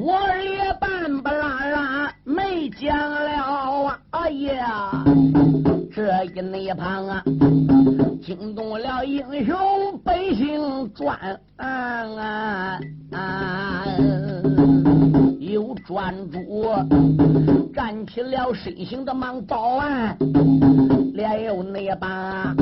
[0.00, 3.98] 我也半不拉拉没讲了啊！
[4.10, 5.04] 哎呀，
[5.94, 7.22] 这一那一旁啊，
[8.22, 9.56] 惊动了英雄
[10.04, 11.16] 百姓转
[11.56, 11.66] 啊
[12.18, 12.80] 啊！
[13.12, 13.84] 啊
[15.38, 16.68] 有专主
[17.72, 20.16] 站起了身形的忙报案，
[21.14, 22.54] 连有那把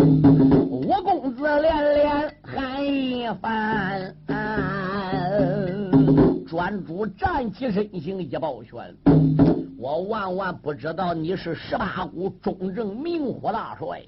[0.69, 4.15] 我公子连连喊一番。
[6.47, 8.95] 专主站起身形一抱拳，
[9.79, 14.03] 我万万不知道你是十八股中正明火大帅。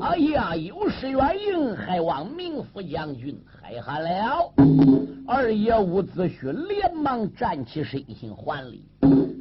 [0.00, 4.52] 哎呀，有失远迎，还望明府将军海涵了。
[5.26, 8.84] 二爷伍子胥连忙站起身形还礼，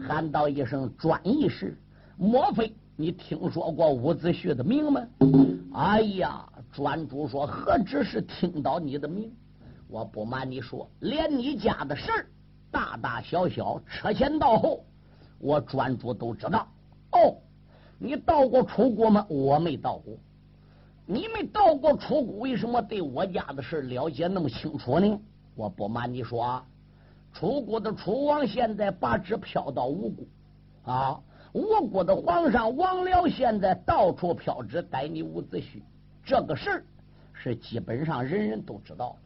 [0.02, 1.78] 喊道一声：“专义士，
[2.18, 5.02] 莫非你听说过伍子胥的名吗？”
[5.74, 6.44] 哎呀，
[6.74, 9.32] 专主说：“何止是听到你的名？”
[9.88, 12.26] 我不瞒你说，连你家的事儿，
[12.70, 14.84] 大大小小，车前到后，
[15.40, 16.68] 我专主都知道。
[17.14, 17.38] 哦，
[17.98, 19.26] 你到过楚国吗？
[19.30, 20.14] 我没到过。
[21.06, 25.18] 你没到过楚国，为什么对我家的事了解那么清楚呢？
[25.56, 26.66] 我不瞒你说啊，
[27.32, 30.26] 楚国的楚王现在把纸飘到吴国
[30.92, 31.20] 啊，
[31.58, 35.82] 吴国的皇上王僚现在到处飘旨逮你伍子胥，
[36.24, 36.86] 这个事
[37.34, 39.18] 是基本上人人都知道。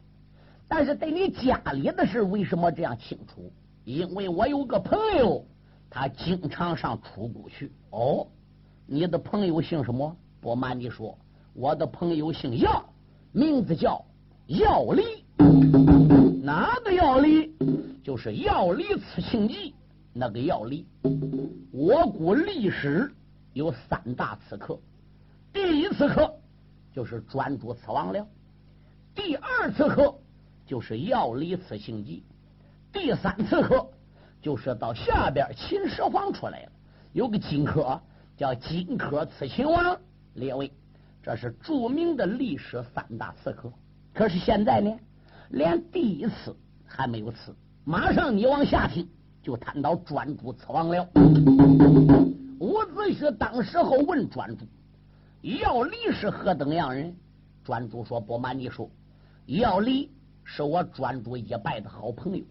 [0.66, 3.52] 但是对你家里的事，为什么这样清楚？
[3.84, 5.44] 因为我有个朋友，
[5.90, 7.70] 他经常上楚国去。
[7.90, 8.26] 哦，
[8.86, 10.16] 你的朋友姓什么？
[10.40, 11.14] 不瞒你说，
[11.52, 12.82] 我的朋友姓姚，
[13.32, 14.02] 名字叫
[14.46, 15.02] 姚离。
[16.42, 17.52] 哪个姚离？
[18.02, 19.74] 就是姚离刺青记
[20.12, 20.86] 那个药力。
[21.70, 23.12] 我国历史
[23.52, 24.78] 有三大刺客，
[25.52, 26.34] 第一刺客
[26.92, 28.26] 就是专诸刺王僚，
[29.14, 30.14] 第二刺客。
[30.64, 32.22] 就是药离刺行记，
[32.92, 33.86] 第三次课
[34.40, 36.72] 就是到下边秦始皇出来了，
[37.12, 38.00] 有个荆轲
[38.38, 40.00] 叫荆轲刺秦王，
[40.34, 40.72] 列位，
[41.22, 43.70] 这是著名的历史三大刺客。
[44.14, 44.96] 可是现在呢，
[45.50, 47.54] 连第一次还没有刺，
[47.84, 49.06] 马上你往下听，
[49.42, 51.06] 就谈到专诸此王了。
[52.60, 54.64] 伍子胥当时候问专诸，
[55.42, 57.14] 要离是何等样人？
[57.64, 58.88] 专诸说：“不瞒你说，
[59.46, 60.10] 要离。”
[60.44, 62.44] 是我专诸一拜的好朋友。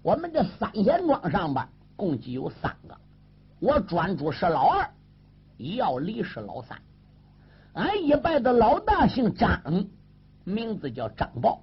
[0.00, 2.96] 我们这三贤庄上边共计有三个，
[3.60, 4.90] 我专诸是老二，
[5.58, 6.78] 要离是老三。
[7.74, 9.86] 俺一拜的老大姓张，
[10.44, 11.62] 名字叫张豹。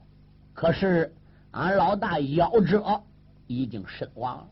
[0.54, 1.14] 可是
[1.52, 3.02] 俺老大夭折，
[3.50, 4.48] 已经身亡了。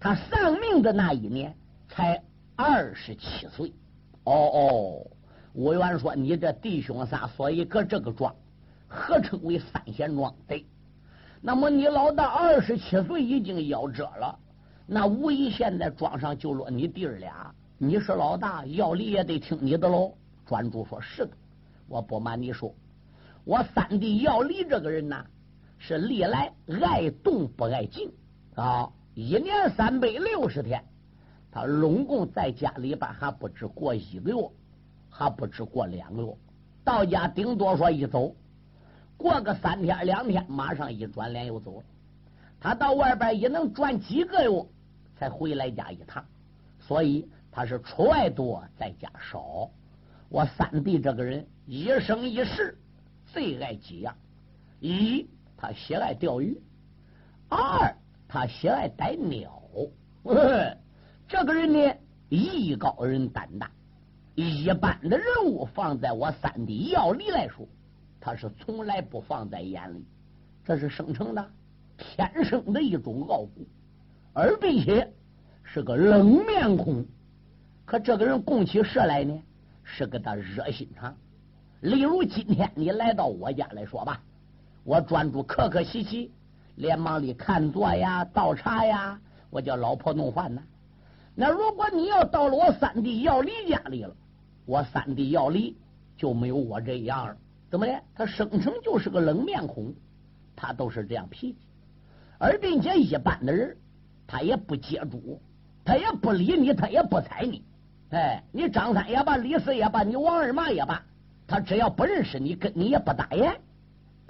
[0.00, 1.54] 他丧命的那一年
[1.88, 2.22] 才
[2.56, 3.72] 二十七岁。
[4.24, 5.06] 哦哦，
[5.52, 8.34] 吴元说：“你这弟兄仨，所以搁这个庄。”
[8.86, 10.64] 合称为三贤庄，对。
[11.40, 14.38] 那么你老大二十七岁已经夭折了，
[14.86, 17.52] 那无疑现在庄上就落你弟儿俩。
[17.78, 20.14] 你是老大，要离也得听你的喽。
[20.46, 21.32] 专诸说：“是的，
[21.88, 22.72] 我不瞒你说，
[23.44, 25.24] 我三弟要离这个人呢，
[25.84, 28.08] 是历来爱动不爱静
[28.54, 28.88] 啊。
[29.14, 30.80] 一年三百六十天，
[31.50, 34.50] 他拢共在家里边还不止过一个月，
[35.10, 36.36] 还不止过两个月，
[36.84, 38.32] 到家顶多说一走。”
[39.18, 41.84] 过个三天两天，马上一转脸又走了。
[42.60, 44.66] 他到外边也能转几个月，
[45.16, 46.24] 才回来家一趟。
[46.78, 49.68] 所以他是出外多，在家少。
[50.28, 52.78] 我三弟这个人一生一世
[53.26, 54.16] 最爱几样：
[54.80, 55.28] 一，
[55.62, 56.60] 他喜爱钓鱼；
[57.48, 57.94] 二，
[58.26, 59.62] 他喜爱逮鸟。
[61.28, 61.94] 这个人呢，
[62.28, 63.70] 艺高人胆大。
[64.34, 67.64] 一般的人物放在我三弟要里来说。
[68.20, 70.04] 他是从来不放在眼里，
[70.64, 71.48] 这是生成的
[71.96, 73.64] 天生的一种傲骨，
[74.32, 75.12] 而并且
[75.62, 77.06] 是个冷面孔。
[77.84, 79.40] 可这个人供起事来呢，
[79.84, 81.16] 是个他热心肠。
[81.82, 84.20] 例如今天你来到我家来说吧，
[84.84, 86.32] 我专注客客气气，
[86.74, 89.20] 连忙里看座呀、倒茶呀，
[89.50, 90.62] 我叫老婆弄饭呢。
[91.34, 94.14] 那如果你要到了我三弟要离家里了，
[94.66, 95.76] 我三弟要离
[96.16, 97.36] 就没有我这样了。
[97.70, 98.00] 怎么的？
[98.14, 99.94] 他生成就是个冷面孔，
[100.56, 101.58] 他都是这样脾气，
[102.38, 103.76] 而并且一般的人，
[104.26, 105.40] 他也不接住，
[105.84, 107.64] 他也不理你，他也不睬你。
[108.10, 111.02] 哎，你张三也罢，李四也罢，你王二麻也罢，
[111.46, 113.58] 他只要不认识你，跟你也不打眼。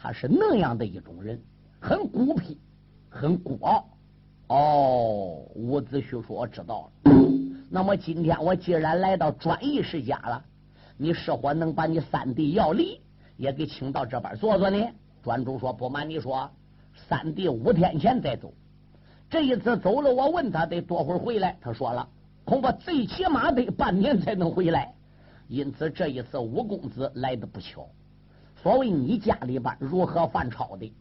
[0.02, 1.40] 他是那样的一种人，
[1.78, 2.58] 很孤僻，
[3.08, 3.88] 很孤傲。
[4.48, 7.12] 哦，伍子胥说：“我知道了。
[7.70, 10.44] 那么今天我既然来到专义世家了，
[10.96, 13.00] 你是否能把你三弟要离？”
[13.38, 14.84] 也给请到这边坐坐呢。
[15.22, 16.50] 专主说：“不瞒你说，
[17.08, 18.52] 三弟五天前再走，
[19.30, 22.08] 这一次走了，我问他得多会儿回来，他说了，
[22.44, 24.92] 恐怕最起码得半年才能回来。
[25.46, 27.88] 因此这一次五公子来的不巧。
[28.62, 30.92] 所谓你家里边如何犯朝的，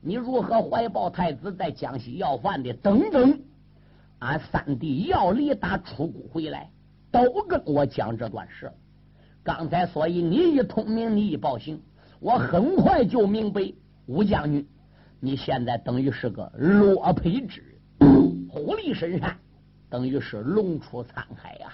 [0.00, 3.40] 你如何怀抱太子在江西要饭的等等，
[4.20, 6.70] 俺三弟要离打出谷回来，
[7.10, 8.72] 都跟我讲这段事。
[9.42, 11.80] 刚才所以你一通明，你一报信。”
[12.20, 13.72] 我很快就明白，
[14.06, 14.66] 吴将军，
[15.20, 19.36] 你现在等于是个落配之人，虎力深山，
[19.88, 21.72] 等于是龙出沧海呀。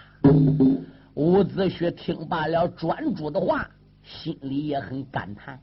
[1.14, 3.66] 伍子胥听罢了专诸的话，
[4.04, 5.58] 心里也很感叹。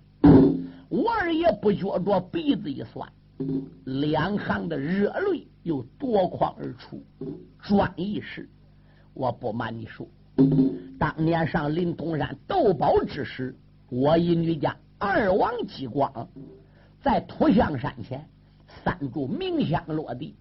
[0.90, 3.08] 我二爷不觉着鼻子一酸，
[3.86, 7.02] 两行的热泪又夺眶而出。
[7.62, 8.50] 专一时，
[9.14, 10.06] 我不瞒你说，
[11.00, 13.56] 当年上临潼山斗宝之时。
[13.90, 16.30] 我一女家二王激光
[17.02, 18.26] 在土象山前
[18.86, 20.34] 三柱明香落地，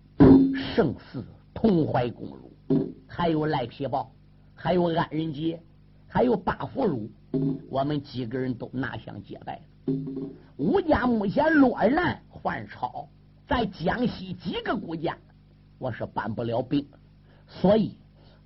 [0.54, 2.94] 生死同怀公路。
[3.08, 4.12] 还有赖皮豹，
[4.54, 5.60] 还有安仁杰，
[6.06, 7.10] 还有八福如，
[7.68, 9.60] 我们几个人都拿香结拜。
[10.56, 13.08] 吴家目前落难还朝，
[13.48, 15.16] 在江西几个国家，
[15.78, 16.86] 我是搬不了兵，
[17.46, 17.96] 所以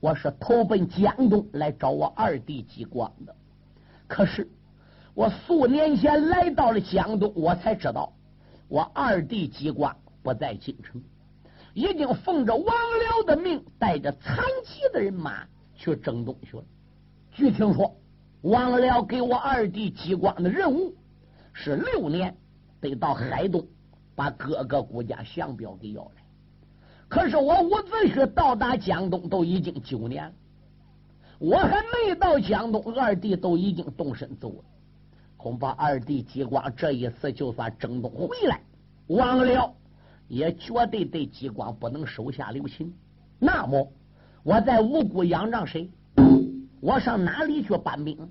[0.01, 3.35] 我是投奔江东来找我二弟吉光的。
[4.07, 4.49] 可是。
[5.17, 8.13] 我数年前来到了江东，我才知道
[8.67, 11.01] 我二弟吉光不在京城，
[11.73, 15.47] 已经奉着王辽的命，带着残疾的人马
[15.77, 16.65] 去征东去了。
[17.31, 17.97] 据听说，
[18.44, 20.94] 王辽给我二弟吉光的任务
[21.55, 22.37] 是六年
[22.79, 23.67] 得到海东，
[24.14, 26.23] 把各个国家降表给要来。
[27.08, 30.32] 可是我伍子胥到达江东都已经九年了，
[31.38, 34.64] 我还没到江东，二弟都已经动身走了。
[35.38, 38.61] 恐怕二弟吉光这一次就算征东回来，
[39.06, 39.75] 王辽
[40.29, 42.93] 也绝对对吉光不能手下留情。
[43.38, 43.90] 那么
[44.43, 45.88] 我在五谷仰仗谁？
[46.85, 48.29] 我上哪里去搬兵？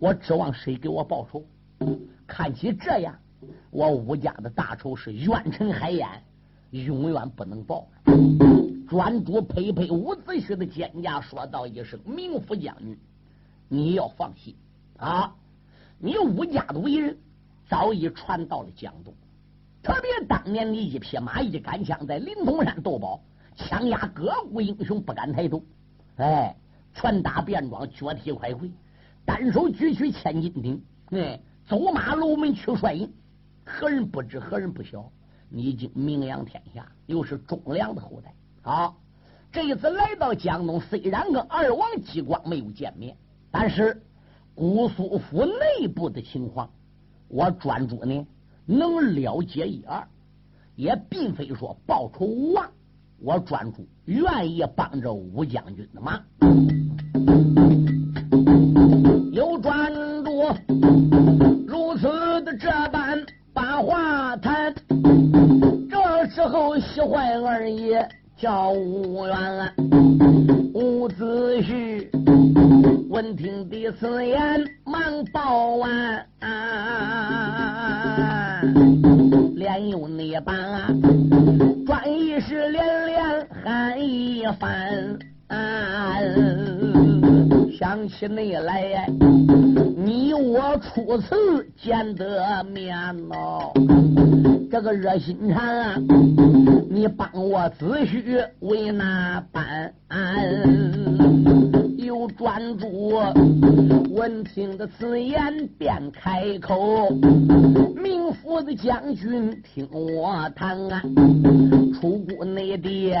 [0.00, 1.44] 我指望谁给我报仇？
[2.26, 3.14] 看起这样，
[3.70, 6.08] 我吴家的大仇是冤沉海眼，
[6.70, 7.86] 永远不能报。
[8.88, 12.98] 专主佩佩伍子胥的肩胛，说道一声：“明府将军，
[13.68, 14.56] 你要放心
[14.96, 15.34] 啊。”
[16.00, 17.14] 你吴家的为人
[17.68, 19.12] 早已传到了江东，
[19.82, 23.20] 特别当年你一匹马一杆枪在灵通山斗宝，
[23.54, 25.62] 枪压各国英雄不敢抬头，
[26.16, 26.56] 哎，
[26.96, 28.72] 拳打便装，脚踢快回，
[29.24, 31.38] 单手举起千斤顶，哎，
[31.68, 33.12] 走马楼门去帅印，
[33.64, 35.08] 何人不知何人不晓？
[35.48, 38.34] 你已经名扬天下，又是忠良的后代。
[38.62, 38.96] 好，
[39.52, 43.16] 这一次来到江东，虽然跟二王激光没有见面，
[43.50, 44.02] 但是。
[44.58, 46.70] 姑苏府内部的情况，
[47.28, 48.26] 我专注呢
[48.64, 50.08] 能了解一二，
[50.76, 52.72] 也并非说报仇无望。
[53.18, 56.22] 我专注愿意帮着吴将军的忙，
[59.32, 59.92] 有专
[60.22, 60.30] 注
[61.66, 63.18] 如此的这般
[63.52, 64.74] 把话谈。
[65.90, 69.72] 这时候喜欢二爷叫吴元，
[70.74, 72.06] 伍子胥。
[73.08, 75.02] 闻听的此言，忙
[75.32, 76.26] 报完，
[79.76, 80.54] 还有那把
[81.84, 85.18] 专一时连连喊一番。
[87.78, 89.06] 想起你来，
[89.96, 92.96] 你我初次见得面
[93.30, 93.70] 哦，
[94.70, 95.94] 这个热心肠，啊
[96.88, 99.92] 你帮我子婿为哪般？
[101.98, 103.20] 有专注，
[104.14, 107.10] 闻听的此言便开口。
[108.02, 111.02] 明府的将军，听我谈啊，
[112.00, 113.12] 出谷内地，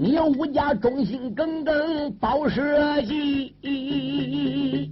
[0.00, 4.88] 你有武家忠心耿耿报社稷，咦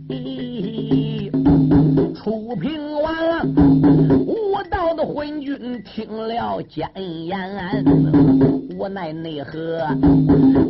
[2.16, 3.46] 出平完，
[4.26, 6.88] 无道的昏君听了奸
[7.26, 7.84] 言，
[8.76, 9.86] 无奈内何？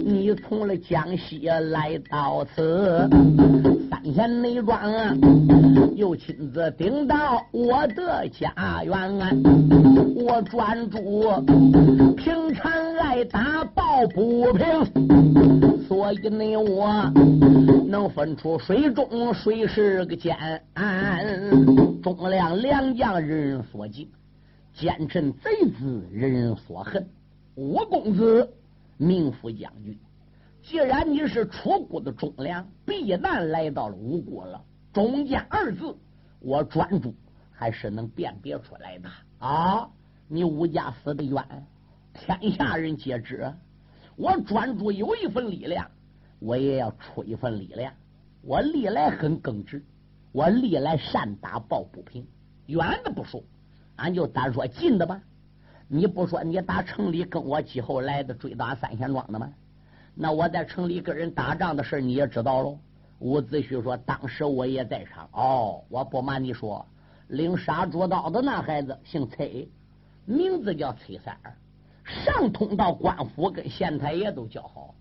[0.05, 3.09] 你从了江西来到此，
[3.89, 4.93] 三贤内庄
[5.95, 8.95] 又亲自顶到我的家园，
[10.15, 11.33] 我专注
[12.17, 14.65] 平常爱打抱不平，
[15.89, 17.11] 所以你我
[17.89, 20.37] 能分出水中谁是个奸，
[22.03, 24.11] 忠良良将人人所敬。
[24.73, 27.09] 奸臣贼子，人人所恨。
[27.55, 28.53] 吴公子，
[28.97, 29.99] 名副将军。
[30.63, 34.63] 既然你是楚国的忠良，必然来到了吴国了。
[34.93, 35.97] 忠奸二字，
[36.41, 37.15] 我专注
[37.51, 39.89] 还是能辨别出来的啊！
[40.29, 41.43] 你吴家死的冤，
[42.13, 43.53] 天下人皆知。
[44.17, 45.89] 我专注有一份力量，
[46.39, 47.93] 我也要出一份力量。
[48.43, 49.83] 我历来很耿直，
[50.37, 52.27] 我历来善打抱不平。
[52.67, 53.43] 远的不说，
[53.97, 55.19] 俺就单说近的吧。
[55.89, 59.51] 你不说你打城里跟我几后来的追打三贤庄的吗？
[60.15, 62.79] 那我在城里跟人打仗的事你也知道喽。
[63.21, 65.27] 伍子胥说：“当时我也在场。
[65.33, 66.85] 哦，我不瞒你说。”
[67.29, 69.67] 领杀猪刀的那孩子姓崔，
[70.27, 71.57] 名字叫崔三儿，
[72.05, 74.95] 上通到官府，跟县太爷都交好；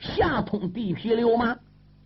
[0.00, 1.56] 下通地皮流氓，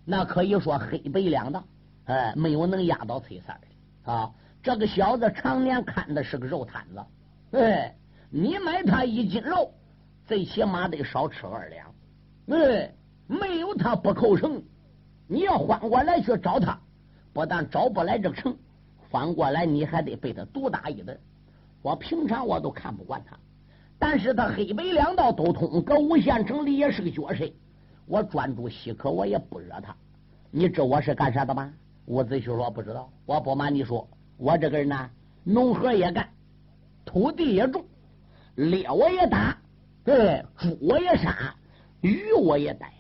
[0.04, 1.64] 那可以说黑白两道。
[2.06, 4.30] 哎，没有能压倒崔三的啊！
[4.62, 7.58] 这个小子常年看的是个肉摊子。
[7.58, 7.94] 哎，
[8.30, 9.72] 你买他一斤肉，
[10.26, 11.94] 最起码得少吃二两。
[12.48, 12.92] 哎，
[13.26, 14.62] 没有他不扣成。
[15.26, 16.78] 你要换过来去找他，
[17.32, 18.54] 不但找不来这个城。
[19.10, 21.18] 反过来，你还得被他毒打一顿。
[21.80, 23.38] 我平常我都看不惯他，
[23.98, 27.50] 但是他黑白两道都通，搁无县城里也是个角色。
[28.06, 29.94] 我专注西可，我也不惹他。
[30.50, 31.72] 你知我是干啥的吗？
[32.06, 33.10] 伍子胥说不知道。
[33.26, 35.10] 我不瞒你说，我这个人呢，
[35.42, 36.28] 农活也干，
[37.04, 37.84] 土地也种，
[38.54, 39.56] 猎我也打，
[40.04, 41.54] 对，猪我也杀，
[42.00, 42.92] 鱼我也逮。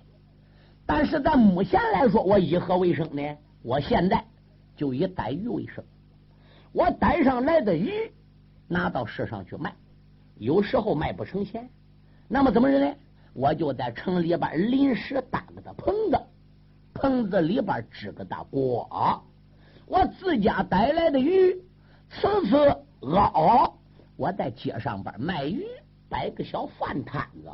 [0.86, 3.22] 但是在目前来说，我以何为生呢？
[3.62, 4.24] 我现在
[4.76, 5.84] 就以逮鱼为生。
[6.72, 7.90] 我逮上来的鱼，
[8.66, 9.74] 拿到市上去卖，
[10.36, 11.68] 有时候卖不成钱，
[12.28, 12.94] 那么怎么着呢？
[13.32, 16.20] 我就在城里边临时搭个的棚子，
[16.94, 18.88] 棚子里边支个大锅，
[19.86, 21.52] 我自家逮来的鱼，
[22.08, 22.56] 次次
[23.00, 23.76] 熬，
[24.16, 25.64] 我在街上边卖鱼，
[26.08, 27.50] 摆个小饭摊子。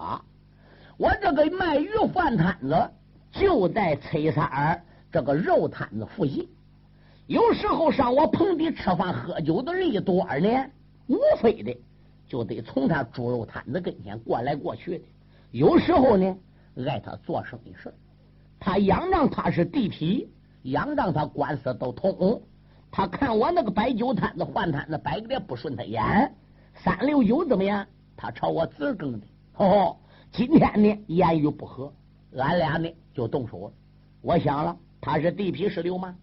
[0.98, 2.90] 我这个卖鱼饭摊子
[3.32, 6.46] 就在崔三儿这个肉摊子附近。
[7.26, 10.70] 有时候上我棚底吃饭喝酒的人一多呢，
[11.06, 11.74] 无非的
[12.28, 15.04] 就得从他猪肉摊子跟前过来过去的。
[15.50, 16.36] 有时候呢，
[16.86, 17.92] 挨他做生意事
[18.60, 20.28] 他仰仗他是地痞，
[20.62, 22.40] 仰仗他官司都通。
[22.92, 26.30] 他看我那个摆酒摊子、换摊子摆的不顺他眼，
[26.74, 27.86] 三六九怎么样？
[28.16, 29.26] 他朝我自更的。
[29.56, 29.96] 哦，
[30.30, 31.90] 今天呢，言语不合，
[32.36, 33.72] 俺俩呢就动手了。
[34.20, 36.14] 我想了，他是地痞是流氓。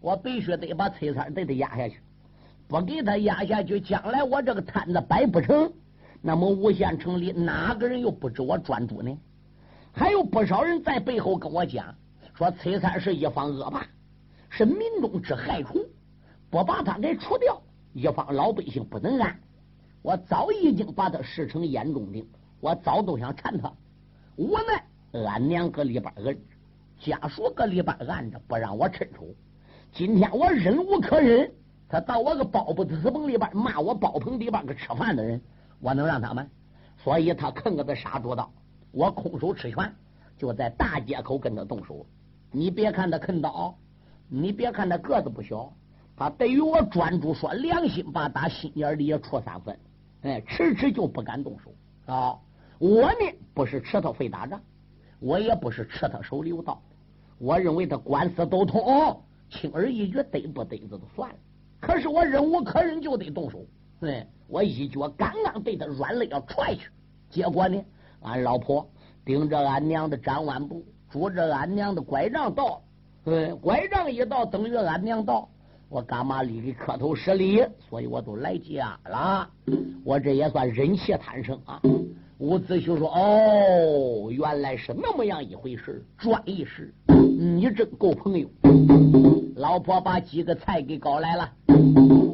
[0.00, 1.96] 我必须得把崔三得得压下去，
[2.68, 5.72] 不给他压下去，将来我这个摊子摆不成，
[6.22, 9.18] 那么无县城里哪个人又不知我专注呢？
[9.92, 11.94] 还有不少人在背后跟我讲，
[12.34, 13.86] 说崔三是一方恶霸，
[14.48, 15.84] 是民众之害虫，
[16.48, 17.60] 不把他给除掉，
[17.92, 19.38] 一方老百姓不能安。
[20.02, 22.26] 我早已经把他视成眼中钉，
[22.60, 23.70] 我早都想缠他，
[24.36, 26.40] 无奈俺娘搁里边摁着，
[26.98, 29.26] 家属搁里边按着，不让我伸手。
[29.92, 31.52] 今天我忍无可忍，
[31.88, 35.40] 他到我个包不子棚里边骂我包棚里边个吃饭的人，
[35.80, 36.48] 我能让他们？
[36.96, 38.50] 所以他啃个的杀猪刀，
[38.92, 39.94] 我空手持拳
[40.36, 42.06] 就在大街口跟他动手。
[42.52, 43.76] 你别看他啃刀，
[44.28, 45.72] 你别看他个子不小，
[46.16, 49.78] 他对于我专注说良心吧，打心眼里也出三分。
[50.22, 51.72] 哎，迟迟就不敢动手
[52.12, 52.38] 啊！
[52.78, 53.18] 我呢
[53.54, 54.60] 不是吃他非打仗，
[55.18, 56.82] 我也不是吃他手里有刀，
[57.38, 59.22] 我认为他官司都通。
[59.48, 61.36] 轻而易举，逮不逮着都算了。
[61.80, 63.64] 可是我忍无可忍，就得动手。
[63.98, 66.88] 对我一脚刚刚被他软肋要踹去，
[67.28, 67.82] 结果呢，
[68.22, 68.86] 俺老婆
[69.24, 72.82] 顶着俺娘的展腕布，拄着俺娘的拐杖到。
[73.24, 75.48] 嗯，拐杖一到，等于俺娘到，
[75.88, 77.64] 我干嘛里给磕头施礼？
[77.88, 79.48] 所以我都来家了。
[80.04, 81.80] 我这也算忍气贪生啊。
[82.38, 86.94] 伍子胥说：“哦，原来是那么样一回事，专一事，
[87.38, 88.48] 你真够朋友。”
[89.56, 91.52] 老婆把几个菜给搞来了，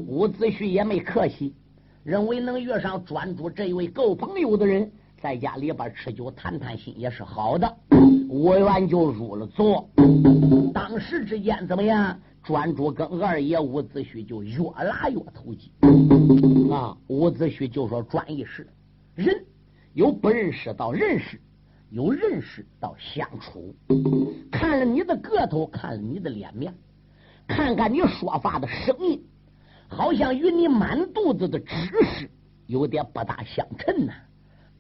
[0.07, 1.53] 伍子胥也没客气，
[2.05, 4.89] 认为能遇上专诸这一位够朋友的人，
[5.21, 7.77] 在家里边吃酒谈谈心也是好的。
[8.29, 9.89] 伍员就入了座，
[10.73, 12.19] 当时之间怎么样？
[12.43, 15.73] 专诸跟二爷伍子胥就越拉越投机
[16.71, 16.97] 啊！
[17.09, 18.69] 伍子胥就说：“专一事，
[19.17, 19.45] 人。”
[19.95, 21.41] 有不认识到认识，
[21.91, 23.75] 有认识到相处。
[24.53, 26.73] 看了你的个头，看了你的脸面，
[27.49, 29.21] 看看你说话的声音，
[29.89, 32.31] 好像与你满肚子的知识
[32.67, 34.13] 有点不大相称呐。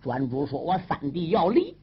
[0.00, 1.76] 专诸说：“我三弟要离，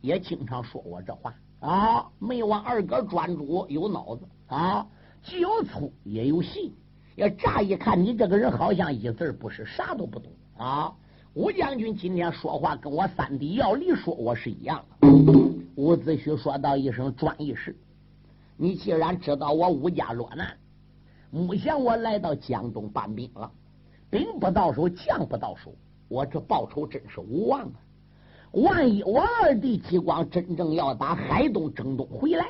[0.00, 2.06] 也经常说我这话啊。
[2.18, 4.86] 没忘二哥专诸有脑子啊，
[5.22, 6.74] 既有粗也有细。
[7.16, 10.92] 要乍一看，你这个人好像一字不识，啥都不懂啊。”
[11.34, 15.08] 吴将军今天说话跟我三弟要离说我是一样的。
[15.76, 17.76] 伍子胥说道一声：“转一事，
[18.56, 20.56] 你既然知道我吴家落难，
[21.30, 23.52] 目前我来到江东办兵了，
[24.10, 25.72] 兵不到手，将不到手，
[26.08, 27.72] 我这报仇真是无望啊！
[28.52, 32.46] 万一我二弟激光真正要打海东征东回来，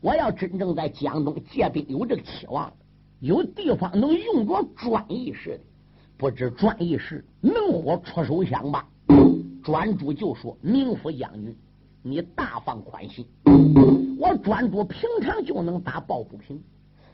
[0.00, 2.72] 我要真正在江东借兵有这个期望，
[3.20, 5.64] 有地方能用着专义士的，
[6.16, 8.84] 不知专一士能否出手相帮？
[9.62, 11.56] 专主就说：“明府将军，
[12.02, 13.24] 你大放宽心，
[14.18, 16.60] 我专主平常就能打抱不平。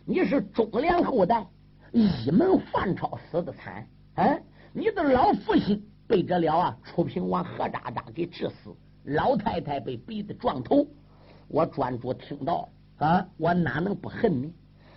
[0.07, 1.47] 你是忠良后代，
[1.93, 4.43] 一门范超死的惨，哎，
[4.79, 6.79] 你的老父亲。”被这了啊！
[6.83, 10.87] 楚平王何渣渣给致死，老太太被逼得撞头。
[11.49, 12.67] 我专注听到
[12.97, 14.51] 啊，我哪能不恨你？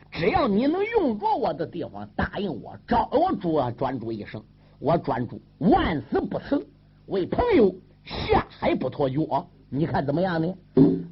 [0.09, 4.41] 只要你能用着我的地方，答应我，招我主啊，专注一生，
[4.79, 6.65] 我专注万死不辞，
[7.07, 9.45] 为朋友下海不脱脚。
[9.69, 10.55] 你看怎么样呢？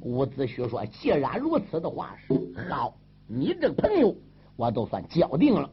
[0.00, 2.32] 伍子胥说：“既然如此的话，是
[2.70, 2.94] 好，
[3.26, 4.16] 你这个朋友
[4.56, 5.70] 我都算交定了。”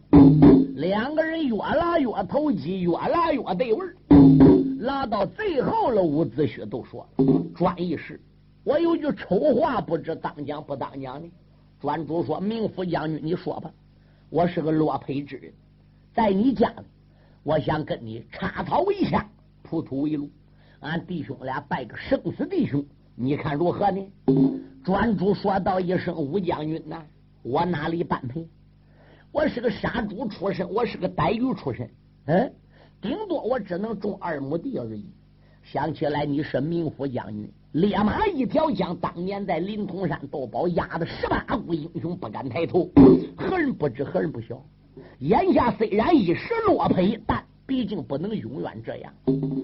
[0.78, 3.96] 两个人越拉越投机，越拉越对味儿。
[4.80, 7.08] 拉到最后了，伍子胥都说
[7.58, 8.22] ：“专一事，
[8.64, 11.28] 我有句丑话，不知当讲不当讲呢。”
[11.82, 13.72] 专主说：“明府将军，你说吧。
[14.30, 15.52] 我是个落魄之人，
[16.14, 16.86] 在你家里，
[17.42, 19.28] 我想跟你插草为下，
[19.64, 20.30] 铺土为路，
[20.82, 24.08] 俺弟兄俩拜个生死弟兄，你看如何呢？”
[24.86, 27.04] 专主说道一声：“吴将军呐，
[27.42, 28.48] 我哪里般配？”
[29.32, 31.90] 我是个杀猪出身，我是个逮鱼出身，
[32.26, 32.54] 嗯，
[33.02, 35.06] 顶多我只能种二亩地而已。
[35.64, 42.90] 想起来你是名副将军，烈马一条枪当年在临潼山斗宝压的十八股英雄不敢抬头，
[43.38, 44.64] 何人不知何人不晓？
[45.20, 49.14] 眼下虽然一时落魄，但毕竟不能永远这样。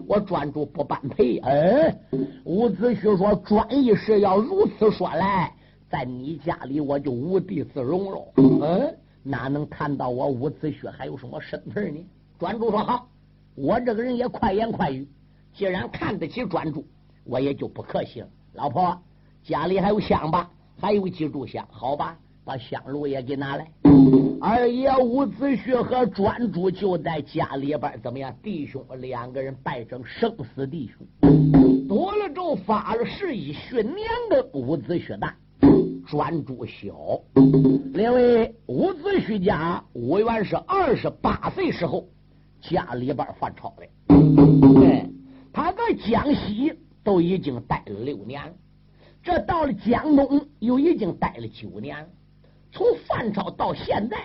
[0.06, 1.40] 我专注不般配。
[1.40, 1.98] 嗯，
[2.44, 5.52] 伍子胥说：“专一是要如此说来，
[5.90, 8.96] 在你家里我就无地自容了。”嗯。
[9.24, 12.06] 哪能看到我伍子胥还有什么身份呢？
[12.38, 13.08] 专主说好，
[13.56, 15.08] 我这个人也快言快语，
[15.54, 16.86] 既然看得起专主，
[17.24, 18.28] 我也就不客气了。
[18.54, 19.02] 老婆，
[19.42, 20.50] 家里还有香吧？
[20.78, 21.66] 还有几炷香？
[21.72, 23.72] 好吧，把香炉也给拿来。
[24.42, 28.36] 二爷伍子胥和专主就在家里边，怎么样？
[28.44, 31.88] 弟兄两个人拜成生死弟兄。
[31.88, 35.34] 多了咒发了誓，以训年的伍子胥大。
[36.06, 42.08] 专注小，因为伍子胥家伍元是二十八岁时候
[42.62, 45.10] 家里边犯朝的，哎，
[45.52, 48.54] 他在江西都已经待了六年，
[49.22, 52.06] 这到了江东又已经待了九年，
[52.72, 54.18] 从犯朝到现在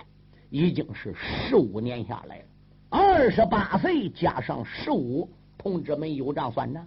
[0.49, 2.43] 已经是十五年下来了。
[2.89, 6.85] 二十八岁加上十五，同志们有账算账。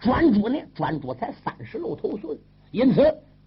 [0.00, 2.36] 专注呢，专注才三十露头岁，
[2.72, 3.02] 因此。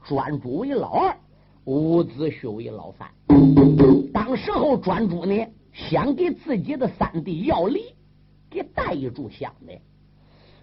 [0.08, 1.18] 专诸为老二，
[1.66, 3.10] 伍子胥为老三。
[4.14, 7.82] 当时候专诸呢，想给自己的三弟要离
[8.50, 9.74] 给带一炷香的，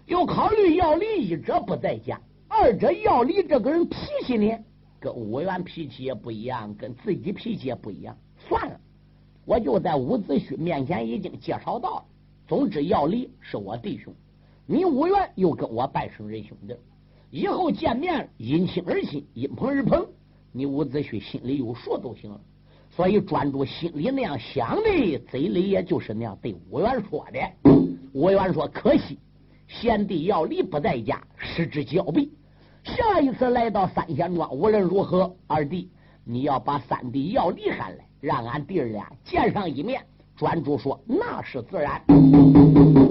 [0.07, 4.57] 又考虑要离一者不在家，二者要离这个人脾气呢，
[4.99, 8.17] 跟伍元脾气也不一样，跟自己脾气也不一样。
[8.39, 8.79] 算了，
[9.45, 12.05] 我就在伍子胥面前已经介绍到了。
[12.47, 14.11] 总之，要离是我弟兄，
[14.65, 16.75] 你伍元又跟我拜成仁兄弟。
[17.35, 20.07] 以后见面，因亲而亲，因朋而朋，
[20.53, 22.39] 你伍子胥心里有数就行了。
[22.89, 27.73] 所以专注心里那样想的，嘴里也就是那样对伍元说的。
[28.13, 29.19] 伍元说：“可惜
[29.67, 32.31] 贤弟要离不在家，失之交臂。
[32.85, 35.89] 下一次来到三仙庄，无论如何，二弟
[36.23, 40.01] 你要把三弟要离喊来，让俺弟儿俩见上一面。”
[40.37, 42.01] 专注说：“那是自然。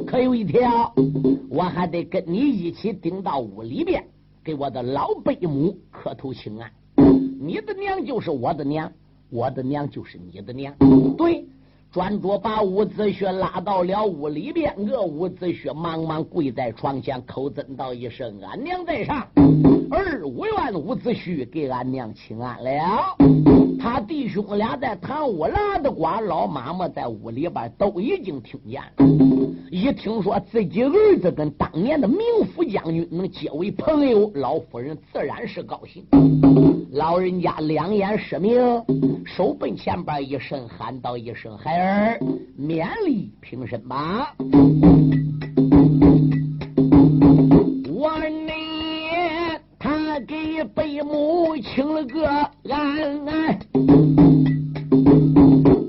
[0.06, 0.94] 可有一条，
[1.50, 4.02] 我还得跟你一起顶到屋里边。”
[4.44, 6.70] 给我的老贝母磕头请安，
[7.40, 8.92] 你的娘就是我的娘，
[9.30, 10.74] 我的娘就是你的娘。
[11.16, 11.46] 对，
[11.90, 19.26] 专着把伍子胥拉到了屋里边，我伍子胥忙忙跪在床前，口尊道一声：“俺娘在上。”
[19.90, 23.63] 儿无怨伍子胥给俺娘请安了。
[23.78, 29.06] 他弟兄俩在堂屋拉的瓜，老妈妈在屋里边都已经听见了。
[29.70, 32.18] 一听说自己儿子跟当年的名
[32.54, 36.04] 府将军能结为朋友，老夫人自然是高兴。
[36.92, 38.56] 老人家两眼失明，
[39.24, 42.20] 手奔前边一伸，喊道一声：“孩儿，
[42.58, 44.34] 勉力平身吧。”
[51.74, 52.24] 请了个
[52.70, 53.58] 安安。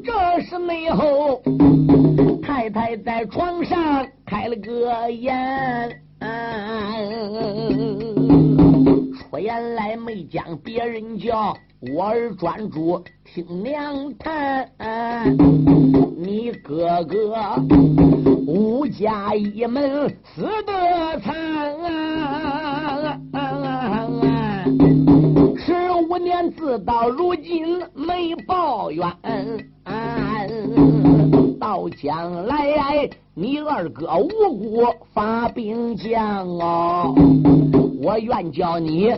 [0.03, 1.39] 这是内后。
[2.41, 6.01] 太太在床上开了个眼，
[9.29, 11.55] 出言来没将别人叫，
[11.93, 14.67] 我儿专注听娘谈，
[16.17, 17.35] 你哥哥
[18.47, 21.35] 吴家一门死得惨，
[24.65, 25.73] 十
[26.09, 29.05] 五年自到如今没抱怨，
[31.59, 37.13] 到将来你二哥无辜发兵将哦，
[38.01, 39.11] 我愿叫你。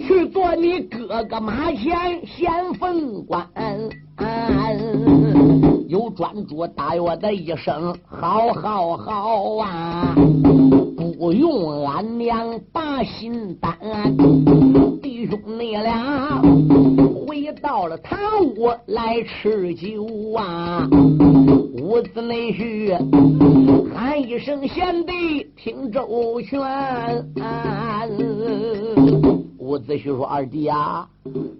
[0.00, 3.46] 去做你哥哥马前先锋官，
[5.86, 10.16] 有专主答我的一声好好好啊！
[11.20, 13.76] 不用俺娘把心担，
[15.02, 16.40] 弟兄你俩
[17.26, 18.18] 回到了堂
[18.56, 20.88] 屋来吃酒啊！
[21.78, 22.96] 屋子内婿
[23.94, 26.58] 喊一声贤弟听周全。
[29.58, 31.06] 伍子胥说：“二弟啊，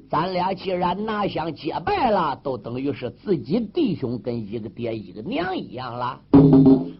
[0.08, 3.10] 咱俩既然拿香结拜了，都等于是？
[3.10, 6.18] 自己弟兄，跟一个爹一个娘一样了。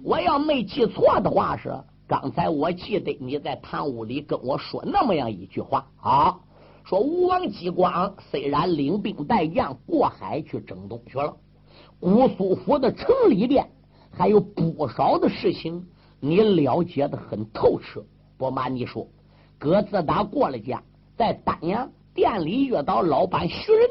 [0.04, 1.72] 我要没记错的话是，
[2.10, 6.40] 刚才我记得你在堂屋里跟我说那么样一句话啊，
[6.82, 11.36] 说吴王姬光虽然领兵带将过海去征东去了，
[12.00, 13.64] 姑苏府的城里边
[14.10, 15.86] 还有不少的事情，
[16.18, 18.04] 你了解的很透彻。
[18.36, 19.06] 不瞒你说，
[19.56, 20.82] 哥自打过了家。”
[21.16, 23.88] 在丹阳店里遇到老板徐仁，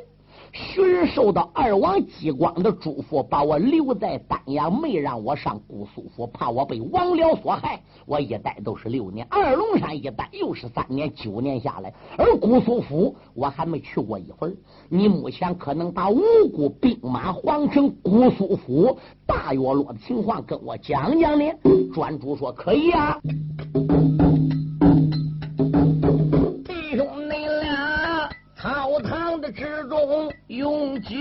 [0.51, 7.81] 徐受到二王激光的嘱咐，把我留在丹阳，没让我上姑苏府，怕我被王僚所害。
[8.05, 14.51] 我一待都是六年，二龙山一待又是三年，九年下来，而姑苏府我还没去过一回。
[14.89, 16.19] 你目前可能把五
[16.53, 21.45] 谷兵马皇城姑苏府大约落的情况跟我讲讲呢？
[21.93, 23.19] 专主说可以啊。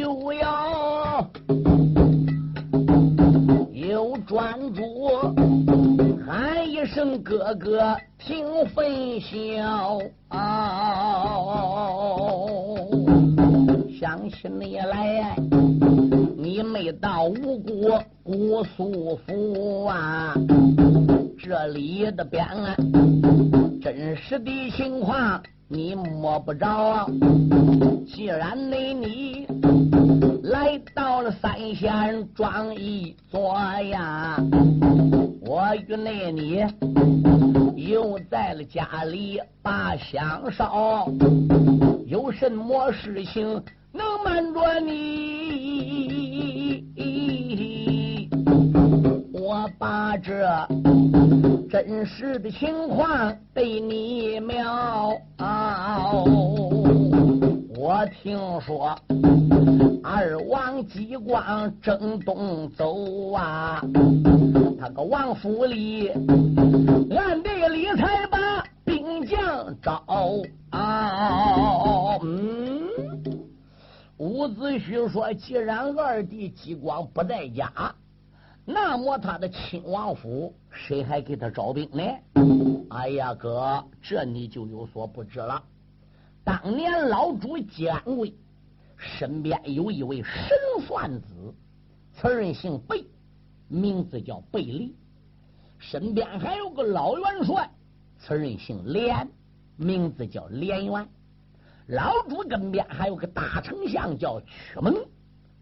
[0.08, 1.28] 用酒药，
[3.74, 4.82] 有专主
[6.26, 10.00] 喊一声哥哥听分晓，
[14.00, 15.36] 想起你来，
[16.38, 20.34] 你没到吴国姑苏府啊，
[21.38, 22.48] 这里的边
[23.82, 25.42] 真实的情况。
[25.70, 27.06] 你摸不着，
[28.06, 29.07] 既然你你
[31.68, 33.54] 到了三县庄一座
[33.90, 34.42] 呀，
[35.42, 36.64] 我与那你
[37.76, 41.06] 又在了家里把香烧，
[42.06, 45.68] 有什么事情能瞒着你？
[49.32, 50.48] 我把这。
[51.70, 55.12] 真实的情况对你描，
[57.80, 58.98] 我听说
[60.02, 63.80] 二王激光正东走啊，
[64.80, 70.04] 他个王府里暗地里才把兵将招。
[70.72, 72.88] 嗯，
[74.16, 77.72] 伍子胥说：“既然二弟激光不在家。”
[78.66, 82.02] 那么他的亲王府谁还给他招兵呢？
[82.90, 85.62] 哎呀，哥，这你就有所不知了。
[86.48, 88.32] 当年老主姜维
[88.96, 90.56] 身边有一位神
[90.86, 91.54] 算子，
[92.14, 93.04] 此人姓贝，
[93.68, 94.94] 名字叫贝利；
[95.78, 97.70] 身边还有个老元帅，
[98.18, 99.28] 此人姓连，
[99.76, 101.06] 名字叫连元。
[101.88, 104.96] 老主跟边还有个大丞相叫屈蒙。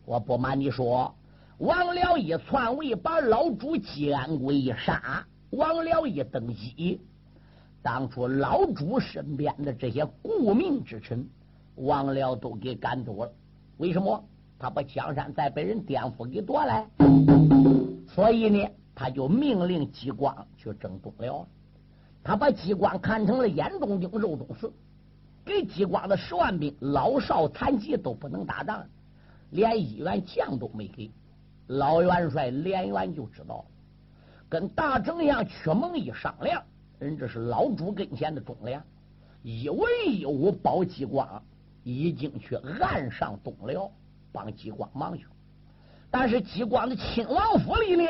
[0.05, 1.13] 我不瞒你说。
[1.59, 5.27] 王辽一篡位，把老主姬安贵一杀。
[5.51, 7.01] 王辽一登基，
[7.87, 11.25] 当初老主身边的这些顾命之臣，
[11.77, 13.31] 王辽都给赶走了。
[13.77, 14.25] 为什么？
[14.59, 16.85] 他把江山再被人颠覆给夺来，
[18.09, 21.47] 所以呢，他就命令激光去征东辽。
[22.25, 24.73] 他把激光看成了眼中钉、肉中刺，
[25.45, 28.85] 给激光的十万兵，老少残疾都不能打仗，
[29.51, 31.09] 连一员将都没给。
[31.69, 33.65] 老元帅连元就知道，
[34.49, 36.61] 跟大丞相屈蒙一商量，
[36.99, 38.83] 人这是老主跟前的忠良，
[39.43, 41.43] 一文一武保激光，
[41.85, 43.91] 已经去岸上东辽
[44.33, 45.27] 帮激光忙去。
[46.11, 48.05] 但是激光的亲王府里呢，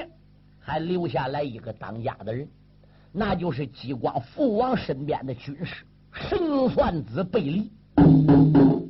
[0.61, 2.49] 还留下来一个当家的人，
[3.11, 7.73] 那就是激光父王身边的军师神算子贝利。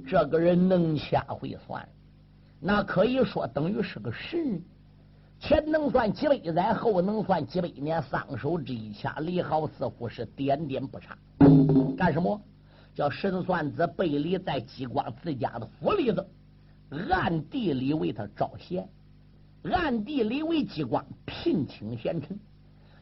[0.07, 1.89] 这个人能掐会算。
[2.61, 4.63] 那可以说等于是个神，
[5.39, 11.17] 前能算几百载，后能算几百年，双手之一掐，李浩似乎是点点不差。
[11.97, 12.41] 干什么？
[12.95, 16.25] 叫神算子背离在激光自家的府里头，
[17.11, 18.89] 暗地里为他招贤，
[19.65, 22.39] 暗地里为激光聘请贤臣。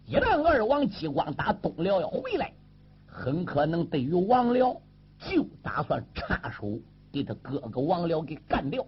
[0.05, 2.53] 一旦二王激光打东辽要回来，
[3.07, 4.77] 很可能对于王辽
[5.20, 6.77] 就打算插手，
[7.12, 8.85] 给他哥哥王辽给干掉，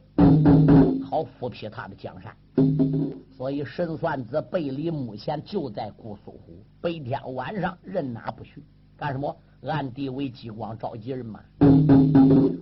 [1.08, 2.36] 好复辟他的江山。
[3.36, 8.62] 所以神算子贝离目前就在姑苏湖，白天晚上任哪不许，
[8.96, 9.36] 干什么？
[9.62, 11.40] 暗地为激光召集人嘛。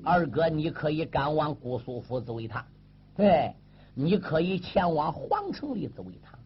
[0.04, 2.64] 二哥，你可以赶往姑苏府走一趟，
[3.16, 3.54] 对，
[3.94, 6.38] 你可以前往皇城里走一趟。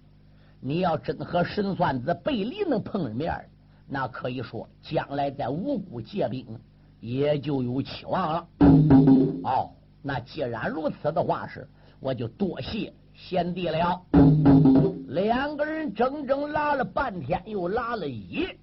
[0.60, 3.32] 你要真和神算子贝离能碰上面，
[3.86, 6.46] 那可以说将来在五谷借兵
[7.00, 8.48] 也就有期望了。
[9.44, 9.70] 哦，
[10.02, 11.68] 那既然如此的话是，
[12.00, 14.00] 我就多谢贤弟了。
[15.08, 18.56] 两个人整整拉了半天，又拉了一夜。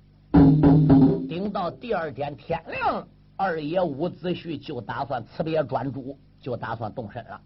[1.27, 7.39] 顶到第二天天亮，二爷伍子胥就打算辞别专主，就打算动身了。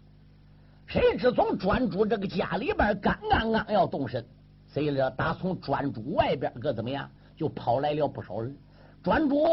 [0.86, 4.24] 谁知从专主这个家里边刚刚刚要动身，
[4.72, 8.56] 谁知打从专主外边可怎么样，就跑来了不少人。
[9.02, 9.44] 专主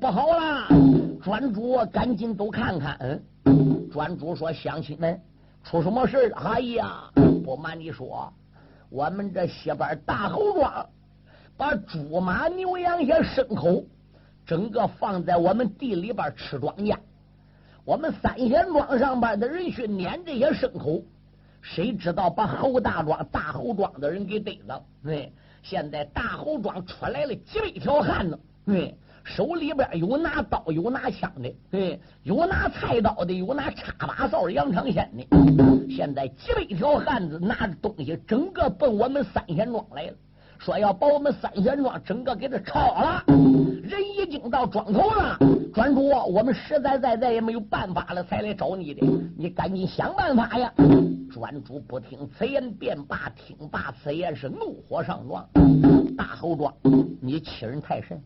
[0.00, 0.68] 不好了！
[1.22, 2.96] 专主赶紧都看看。
[3.00, 5.20] 嗯，专主说：“乡亲们，
[5.68, 7.10] 出什么事了哎呀，
[7.44, 8.32] 不瞒你说，
[8.88, 10.86] 我们这西边大侯庄。”
[11.58, 13.84] 把猪马牛羊些牲口，
[14.46, 16.96] 整个放在我们地里边吃庄稼。
[17.84, 21.02] 我们三贤庄上班的人去撵这些牲口，
[21.60, 24.82] 谁知道把侯大庄、大侯庄的人给逮了？
[25.04, 25.30] 对，
[25.62, 28.96] 现在大侯庄出来了几百条汉子，对，
[29.28, 35.94] 手里边有拿刀、有拿枪的，对，有拿菜刀的，有拿插把扫、羊肠线的。
[35.94, 40.12] 现在几百条汉子拿着东西，整个奔我们三贤庄来了。
[40.58, 43.22] 说要把我们三贤庄整个给他抄了，
[44.28, 45.38] 已经到庄头了。
[45.72, 49.06] 专主，我们实在在在也没有办法了，才来找你的。
[49.38, 50.70] 你赶紧想办法呀！
[51.30, 53.32] 专主不听此言，便罢。
[53.34, 55.48] 听罢此言，是怒火上撞。
[56.16, 56.74] 大侯庄，
[57.22, 58.20] 你欺人太甚！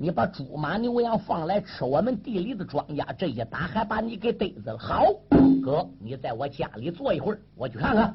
[0.00, 4.78] 你把猪马牛羊放来吃我们地里的庄稼，这一打还把你给逮着了。
[4.78, 5.04] 好，
[5.62, 8.14] 哥，你在我家里坐一会儿，我去看看。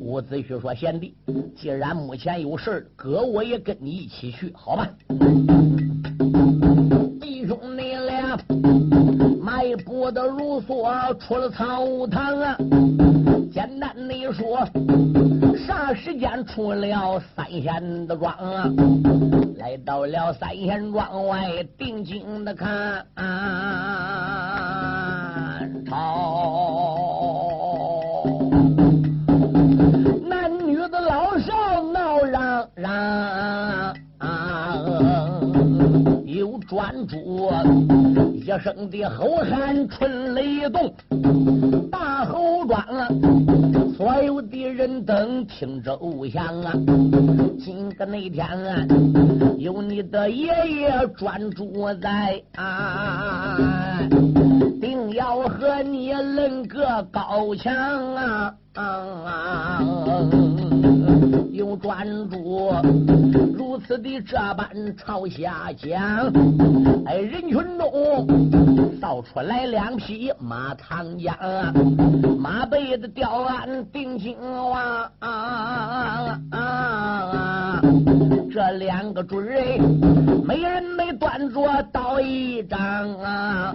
[0.00, 1.14] 伍子胥说：“贤弟，
[1.56, 4.88] 既然目前有事哥我也跟你一起去，好吧？”
[10.04, 12.54] 我的如梭出了草堂啊。
[13.50, 14.58] 简单的说，
[15.66, 18.70] 啥时间出了三贤的庄啊？
[19.56, 23.06] 来到了三贤庄外，定睛的看，
[25.88, 25.96] 朝
[36.94, 37.50] 有专诸
[38.34, 40.94] 一声的吼喊，春雷动。
[41.90, 43.08] 大侯庄啊，
[43.96, 46.72] 所有的人等听着偶像啊，
[47.58, 48.86] 今个那天啊，
[49.58, 53.58] 有你的爷爷专注在啊，
[54.80, 57.74] 定要和你论个高强
[58.14, 58.54] 啊。
[61.54, 62.72] 又专注
[63.56, 66.32] 如此的这般朝下讲，
[67.06, 71.32] 哎，人群中倒出来两匹马唐江，
[72.40, 75.08] 马背子吊鞍定睛望，
[78.52, 79.62] 这两个准人，
[80.44, 81.03] 没人没
[81.52, 82.78] 端着刀一张
[83.18, 83.72] 啊！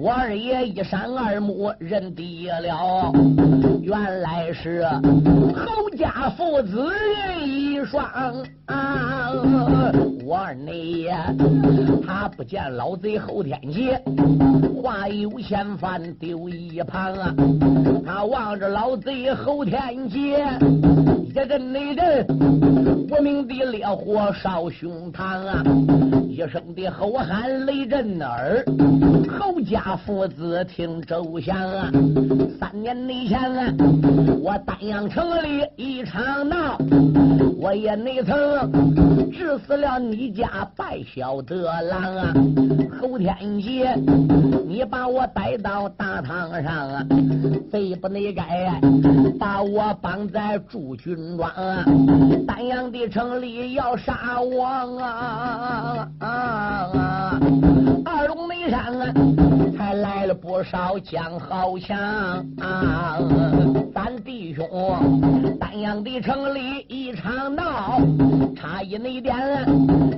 [0.00, 3.12] 我二爷一闪二目认得了，
[3.82, 4.84] 原来是
[5.54, 6.92] 侯家父子
[7.44, 8.04] 一双
[8.66, 9.30] 啊。
[10.24, 11.14] 我二爷
[12.06, 14.00] 他不见老贼侯天杰，
[14.82, 17.34] 话有嫌犯丢一旁啊！
[18.04, 20.44] 他望着老贼侯天杰，
[21.32, 22.26] 一阵一阵
[23.08, 25.64] 无名的烈火烧胸膛啊！
[26.28, 28.62] 一声的吼喊雷震耳，
[29.26, 31.90] 侯家父子听周响啊！
[32.60, 33.72] 三年以前啊，
[34.42, 36.76] 我丹阳城里一场闹，
[37.58, 42.34] 我也没曾治死了你家败小的郎啊！
[43.00, 43.94] 侯天杰，
[44.68, 47.06] 你把我带到大堂上啊，
[47.70, 48.78] 贼不内该
[49.40, 51.84] 把我绑在驻军庄啊！
[52.46, 54.64] 丹阳的城里要杀我
[54.98, 56.08] 啊！
[56.18, 57.40] 啊！
[58.04, 59.14] 二龙没山啊，
[59.78, 61.98] 还来了不少将豪强
[62.58, 63.18] 啊！
[63.94, 64.66] 咱弟兄
[65.60, 68.00] 丹阳的城里一场闹，
[68.56, 69.36] 差一那点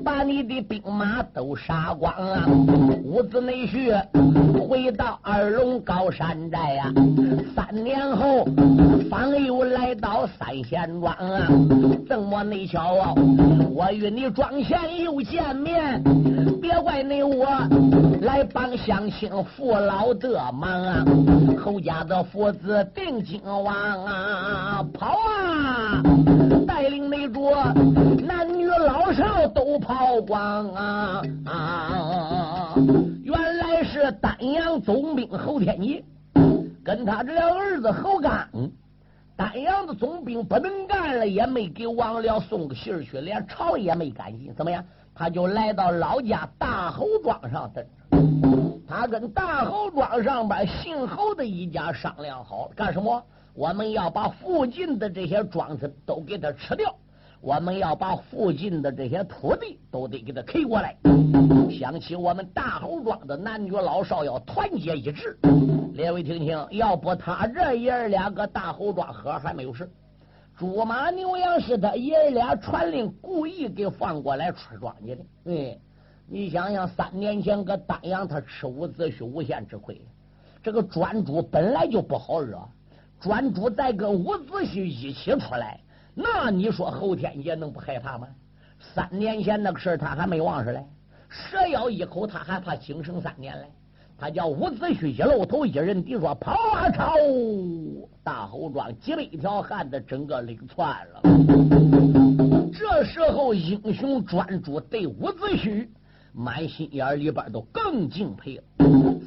[0.04, 2.46] 把你的兵马都杀光啊！
[3.04, 4.00] 伍子内婿
[4.68, 6.92] 回到二龙高山寨呀，
[7.54, 8.44] 三年后
[9.11, 11.48] 方又来到三贤庄啊！
[12.09, 13.14] 怎么内巧啊？
[13.70, 16.02] 我与你庄前又见面，
[16.61, 17.46] 别怪你我
[18.22, 21.05] 来来帮乡亲父老的忙啊！
[21.57, 26.03] 侯家的父子定睛望啊，跑啊！
[26.66, 27.55] 带领那桌
[28.27, 31.23] 男女老少都跑光啊！
[31.47, 32.75] 啊！
[33.23, 36.05] 原来是丹阳总兵侯天一，
[36.85, 38.49] 跟他这儿子侯刚。
[39.37, 44.53] 丹阳的总兵不能干了，也没给王辽送个信儿去，连朝也没敢进。
[44.57, 44.85] 怎么样？
[45.14, 47.90] 他就来到老家大侯庄上等着。
[48.87, 53.22] 他跟大侯庄上边姓侯的一家商量好，干什么？
[53.55, 56.94] 我们要把附近的这些庄子都给他吃掉。
[57.40, 60.96] 我们要把附近的这些土地都得给他开过来。
[61.70, 65.38] 想起我们大侯庄的男女老少要团结一致。
[65.92, 69.88] 列位听听，要不他这爷儿两个大侯庄喝还没有事。
[70.57, 75.25] 猪马牛羊是他爷俩传令故意给放过来出庄稼的。
[75.43, 75.81] 对，
[76.29, 80.01] 你想想，三年前搁丹阳他吃伍子胥无限之亏，
[80.62, 82.59] 这个专主本来就不好惹，
[83.21, 85.81] 专主再跟伍子胥一起出来。
[86.14, 88.29] 那你说后天杰能不害怕吗？
[88.79, 90.85] 三年前那个事他还没忘事嘞，
[91.29, 93.69] 蛇咬一口他还怕惊生三年嘞。
[94.16, 97.14] 他叫伍子胥一露头一人敌说跑啊跑！
[98.22, 101.20] 大侯庄挤了一条汉子整个领窜了。
[102.72, 105.87] 这时候英雄专诸对伍子胥
[106.33, 108.62] 满心眼里边都更敬佩了。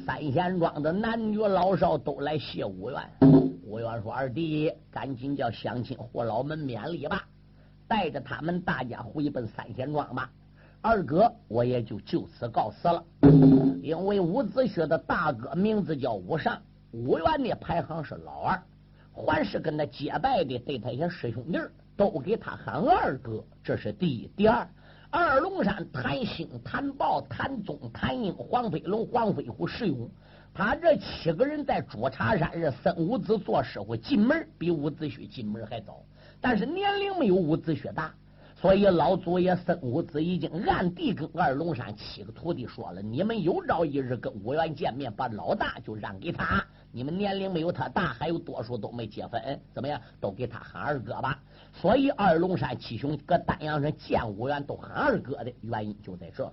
[0.06, 3.00] 三贤庄的男女老少都来谢武元。
[3.64, 7.22] 吴元说：“二弟，赶紧叫乡亲父老们免礼吧，
[7.86, 10.30] 带着他们大家回奔三贤庄吧。
[10.80, 13.04] 二哥，我也就就此告辞了。
[13.82, 16.60] 因为伍子胥的大哥名字叫伍尚，
[16.92, 18.62] 伍元的排行是老二，
[19.12, 21.58] 还是跟他结拜的，对他一些师兄弟
[21.96, 24.30] 都给他喊二哥，这是第一。
[24.36, 24.68] 第二，
[25.10, 30.08] 二龙山谭兴、谭豹、谭宗、谭英、黄飞龙、黄飞虎、石勇。”
[30.54, 36.02] 他这七个人在朱茶山是孙武子做师傅进门，比伍子胥进门还早，
[36.40, 38.12] 但是年龄没有伍子胥大，
[38.60, 46.64] 所以老祖爷孙武子已经暗地跟二龙山七个徒弟说了：你们有朝一日跟武元见面，把老大就让给他。
[46.90, 49.40] 你们年龄没有他大，还有多数都没结婚，
[49.72, 50.00] 怎么样？
[50.20, 51.38] 都给他喊二哥吧。
[51.72, 56.50] 所以二龙山七兄搁丹阳上见武元都喊二哥的原因就在这。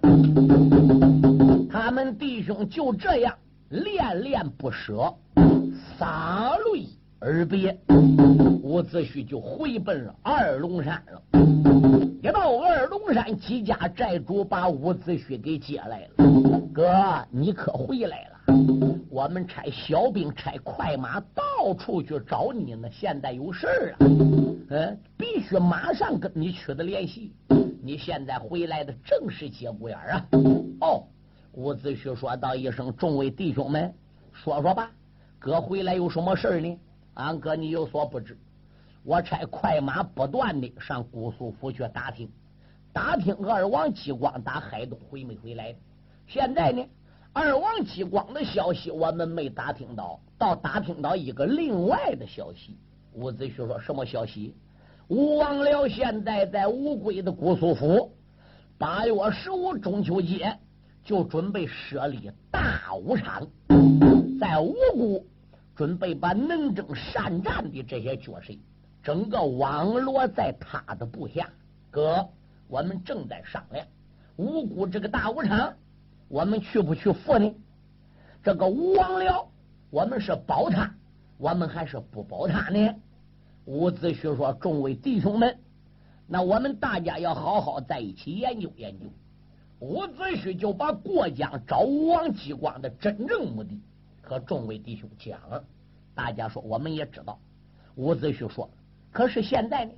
[1.72, 3.36] 他们弟兄就这样。
[3.70, 5.12] 恋恋不舍，
[5.98, 6.88] 洒泪
[7.18, 7.76] 而别。
[8.62, 11.75] 伍子胥就回奔了二龙山了。
[12.22, 16.26] 一到二龙山，几家寨主把伍子胥给接来了。
[16.74, 18.56] 哥，你可回来了？
[19.10, 22.90] 我们差小兵、差快马到处去找你呢。
[22.92, 23.98] 现在有事儿啊，
[24.70, 27.34] 嗯，必须马上跟你取得联系。
[27.82, 30.28] 你现在回来的正是节骨眼啊！
[30.82, 31.04] 哦。
[31.54, 33.94] 伍子胥说道一声：“众位弟兄们，
[34.34, 34.92] 说说吧，
[35.40, 36.78] 哥回来有什么事呢？
[37.14, 38.38] 俺哥你有所不知，
[39.06, 42.28] 我差快马不断的上姑苏府去打听，
[42.92, 45.76] 打听二王继光打海东回没回来。
[46.26, 46.84] 现在呢，
[47.32, 52.76] 二王继光的消息我们没打听到，倒打听到一个另外的消息。
[53.14, 54.56] 伍子胥说什么消息？
[55.08, 58.12] 吴王僚现在在乌龟的姑苏府，
[58.80, 60.58] 八月十五中秋节。”
[61.06, 63.48] 就准备设立大武场，
[64.40, 65.24] 在乌谷
[65.76, 68.52] 准备把能征善战的这些角色，
[69.06, 71.48] 整个网罗在他的部下。
[71.92, 72.28] 哥，
[72.68, 73.86] 我们正在商量
[74.36, 75.76] 五谷这个大武场，
[76.28, 77.54] 我们去不去服呢？
[78.42, 79.46] 这个吴王僚，
[79.92, 80.92] 我们是保他，
[81.38, 82.96] 我们还是不保他呢？
[83.66, 85.60] 伍子胥说：“众位弟兄们，
[86.26, 89.06] 那我们大家要好好在一起研究研究。”
[89.80, 93.80] 伍子胥就把过江找吴王姬光的真正目的
[94.24, 95.64] 和众位弟兄讲了。
[96.16, 97.40] 大家说，我们也知道。
[97.96, 98.70] 伍子胥说
[99.16, 99.94] ：“可是现在呢，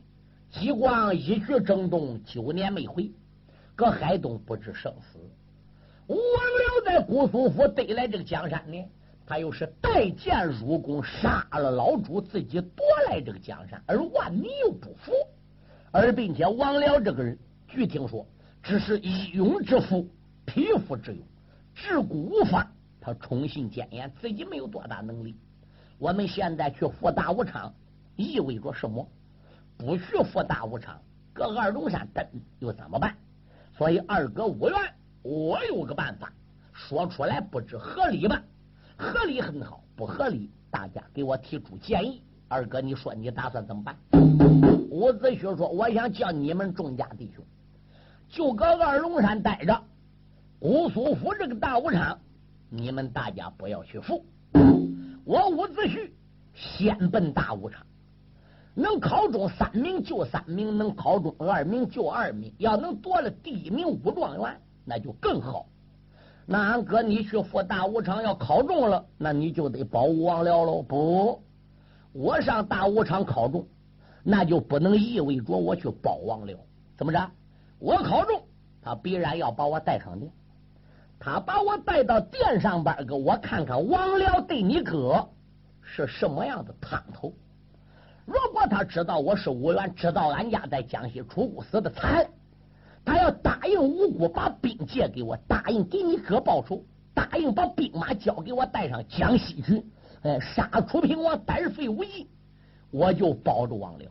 [0.52, 3.10] 姬光一去征东，九年没回，
[3.76, 5.18] 搁海东不知生死。
[6.06, 8.78] 王僚在姑苏府得来这个江山呢，
[9.26, 15.12] 他又是带剑入宫，杀了老主，自己夺来这个江山，而万民又不服。
[15.92, 17.36] 而并且王僚这个人，
[17.68, 18.24] 据听说。
[18.62, 20.08] 只是一勇之夫，
[20.46, 21.26] 匹夫之勇，
[21.74, 22.72] 自古无法。
[23.02, 25.36] 他宠信谏言，自己没有多大能力。
[25.98, 27.74] 我们现在去赴大武昌，
[28.18, 29.08] 意味着什么？
[29.78, 31.00] 不去赴大武昌，
[31.32, 32.26] 搁二龙山等
[32.60, 33.16] 又怎么办？
[33.78, 34.78] 所以二哥无缘，
[35.22, 36.34] 我有个办法，
[36.74, 38.44] 说出来不知合理吧？
[38.98, 42.24] 合理很好，不合理，大家给我提出建议。
[42.48, 43.96] 二哥，你说你打算怎么办？
[44.90, 47.46] 伍子胥说：“我想叫你们众家弟兄
[48.30, 49.84] 就搁二龙山待着，
[50.60, 52.18] 姑苏府这个大武昌，
[52.70, 54.26] 你们大家不要去赴。
[55.24, 56.10] 我伍子胥
[56.56, 57.86] 先奔大武昌，
[58.80, 62.54] 能考中三名就三名，能考中二名就二名。
[62.60, 65.66] 要能夺了第一名武状元，那就更好。
[66.46, 70.84] 那俺哥你去赴大武昌，要考中了，那你就得保武王僚喽。
[70.84, 71.42] 不。”
[72.14, 73.68] 我上大武场考中，
[74.24, 76.56] 那就不能意味着我去保王僚。
[76.96, 77.32] 怎么着？
[77.80, 78.44] 我考中，
[78.84, 80.32] 他必然要把我带上殿。
[81.20, 85.28] 他把我带到殿上边，给我看看王僚对你哥
[85.82, 87.34] 是什么样的汤头。
[88.28, 92.28] 如果他知道我是武元，知道俺家在江西出谷死的惨，
[93.06, 99.82] 他要答应无辜把兵借给我，答应给你哥报仇，答应把兵马交给我带上江西去。
[100.24, 102.28] 哎，杀楚平王，单废无益，
[102.92, 104.10] 我就保住王陵。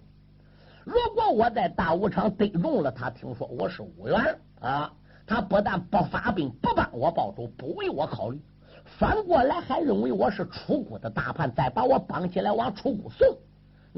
[0.82, 4.90] 如果我在大武场得中了，他听说我是武元啊，
[5.26, 8.40] 他不但不发兵，不帮我报仇，不为我考虑，
[8.98, 13.36] 反过来还认为我是楚国的大叛，再把我绑起来往楚国送。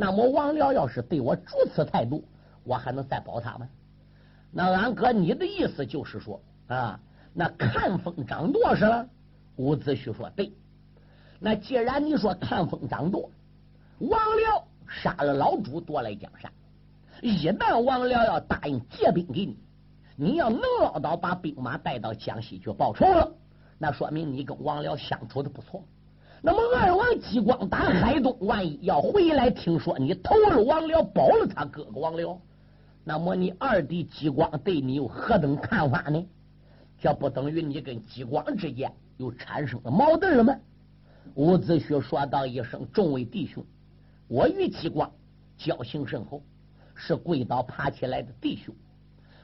[0.00, 2.22] 那么王僚要是对我如此态度，
[2.62, 3.68] 我还能再保他吗？
[4.52, 7.00] 那俺哥，你的意思就是说啊，
[7.34, 9.08] 那看风掌舵是了？
[9.56, 10.52] 伍子胥说对。
[11.40, 13.28] 那既然你说看风掌舵，
[13.98, 16.52] 王僚杀了老主夺来江山，
[17.20, 19.58] 一旦王僚要答应借兵给你，
[20.14, 23.32] 你要能捞到把兵马带到江西去报仇了，
[23.78, 25.82] 那说明你跟王僚相处的不错。
[26.40, 32.38] 那么二王激光打海东，万一要回来，听说你投了王僚，保了他哥哥王僚，
[33.02, 36.24] 那么你二弟激光对你有何等看法呢？
[37.00, 40.54] 这不等于你跟激光之间又产生了矛盾了吗？
[41.34, 43.64] 伍子胥说道一声：“众位弟兄，
[44.28, 45.10] 我与激光
[45.56, 46.42] 交情甚厚，
[46.94, 48.74] 是跪倒爬起来的弟兄。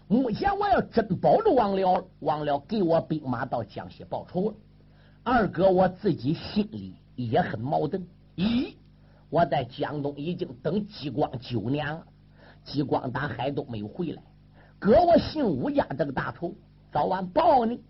[0.07, 4.55] 目前我要真保住王僚，王僚给我兵马到江西报仇了。
[5.25, 8.07] 二哥我自己心里也很矛盾。
[8.37, 8.77] 一，
[9.31, 12.07] 我在江东已经等激光九年了，
[12.63, 14.23] 激光打海东没有回来。
[14.79, 16.55] 哥，我姓吴家这个大头，
[16.93, 17.81] 早晚报你。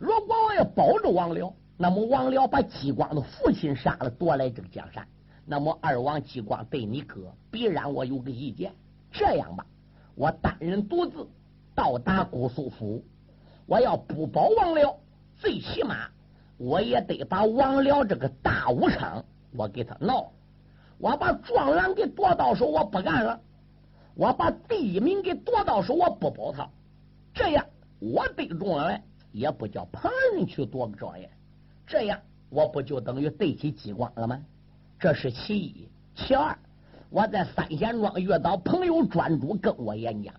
[0.00, 5.08] 如果我要保住王辽。”那么王辽把激光的父亲杀了，夺来这个江山。
[5.44, 8.72] 那么二王激光对你哥，必然我有个意见。
[9.10, 9.66] 这样吧，
[10.14, 11.28] 我单人独自
[11.74, 13.04] 到达姑苏府，
[13.66, 14.96] 我要不保王辽，
[15.36, 16.08] 最起码
[16.56, 20.30] 我也得把王僚这个大武昌我给他闹。
[20.98, 23.38] 我把状元给夺到手，我不干了；
[24.14, 26.68] 我把第一名给夺到手，我不保他。
[27.34, 27.66] 这样
[27.98, 29.02] 我得状元，
[29.32, 31.28] 也不叫旁人去夺个状元。
[31.86, 34.40] 这样我不就等于对起激光了吗？
[34.98, 35.88] 这是其一。
[36.14, 36.56] 其二，
[37.10, 40.32] 我在三贤庄遇到朋友专主跟我演讲，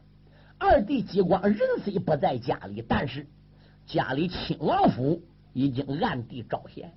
[0.57, 3.27] 二弟激光人虽不在家里，但是
[3.85, 5.21] 家里亲王府
[5.55, 6.93] 已经暗地招贤，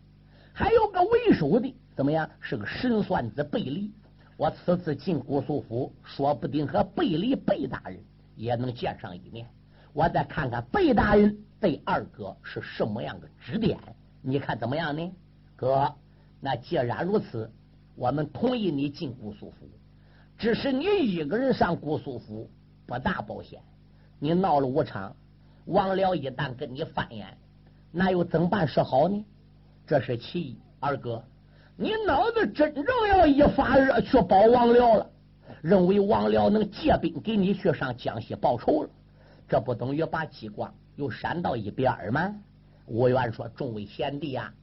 [0.52, 2.28] 还有个为首的怎么样？
[2.40, 3.92] 是个神算子贝离。
[4.36, 8.00] 我此次进姑苏府，说不定和贝离贝大人
[8.34, 9.46] 也能见上一面。
[9.92, 13.78] 我再看看贝大人对二哥是什么样的指点。
[14.22, 15.12] 你看怎么样呢，
[15.54, 15.94] 哥？
[16.40, 17.48] 那既然如此，
[17.94, 19.68] 我们同意你进姑苏府，
[20.36, 22.50] 只是你一个人上姑苏府
[22.86, 23.62] 不大保险。
[24.18, 25.14] 你闹了武昌，
[25.66, 27.38] 王僚一旦跟你翻眼，
[27.90, 29.24] 那又怎办是好呢？
[29.86, 30.58] 这是其一。
[30.80, 31.24] 二哥，
[31.76, 35.10] 你脑子真正要一发热去保王僚了，
[35.60, 38.90] 认为王僚能借兵给你去上江西报仇了，
[39.48, 42.32] 这不等于把激光又闪到一边儿吗？
[42.86, 44.54] 吴元说：“众位贤弟啊，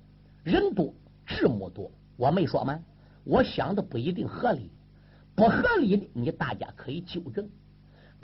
[0.43, 0.93] 人多
[1.26, 2.80] 智谋多，我没说吗？
[3.26, 4.71] 我想的不一定合理，
[5.36, 7.49] 不合理的你大家可以纠正。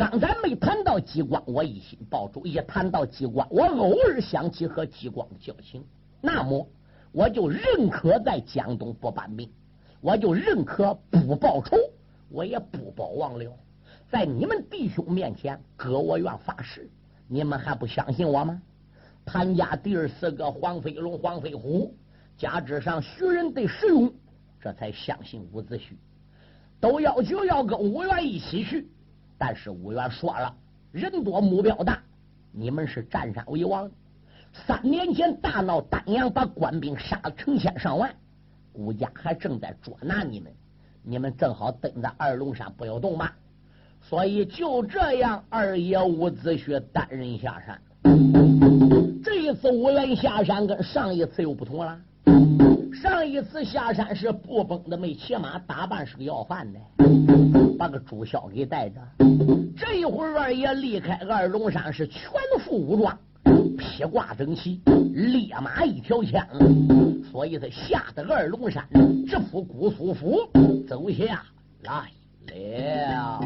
[0.02, 5.86] 刚才没谈到激光，我一心报仇；一谈到激光，我偶尔想起和激光的交情，
[6.20, 6.68] 那么
[7.12, 9.48] 我就认可在江东不扳兵，
[10.02, 11.78] 我就认可不报仇，
[12.30, 13.56] 我也不保王了。
[14.10, 16.90] 在你们弟兄面前，哥我愿发誓，
[17.28, 18.60] 你们还不相信我吗？”
[19.24, 21.96] 谭家第二四个黄飞龙、黄飞虎，
[22.40, 24.12] 加之上徐仁对石勇，
[24.60, 25.94] 这才相信伍子胥，
[26.80, 28.90] 都要求要跟伍元一起去。
[29.42, 30.56] 但是伍元说了，
[30.92, 31.98] 人多目标大，
[32.52, 33.90] 你们是占山为王，
[34.54, 38.14] 三年前大闹丹阳，把官兵杀了成千上万，
[38.72, 40.54] 顾家还正在捉拿你们，
[41.02, 43.32] 你们正好蹲在二龙山不要动嘛。
[44.00, 47.82] 所以就这样，二爷伍子胥单人下山。
[49.24, 52.00] 这一次五元下山跟上一次又不同了。
[52.94, 56.80] 上一次下山是不崩的，没骑马，打扮是个要饭的，
[57.82, 59.02] 把个朱孝给带着。
[59.76, 62.22] 这一会儿二爷离开二龙山是全
[62.60, 63.18] 副武装，
[63.76, 64.80] 披挂整齐，
[65.12, 66.46] 烈马一条枪，
[67.32, 68.88] 所以他吓得二龙山，
[69.28, 70.38] 直扑姑苏府，
[70.88, 71.44] 走下
[71.82, 72.12] 来
[72.46, 73.42] 了。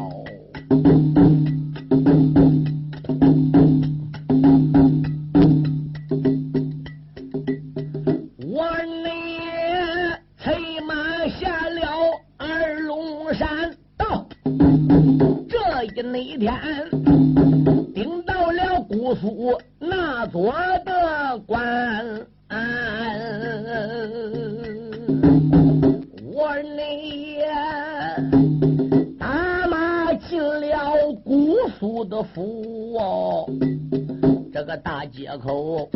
[34.52, 35.88] 这个大街口，